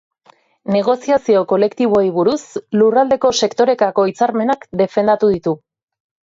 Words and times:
Negoziazio 0.75 1.43
kolektiboei 1.51 2.05
buruz, 2.15 2.37
lurraldeko 2.79 3.31
sektorekako 3.41 4.07
hitzarmenak 4.13 4.67
defendatu 4.83 5.31
ditu. 5.37 5.55